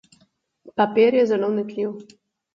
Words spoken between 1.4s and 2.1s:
vnetljiv.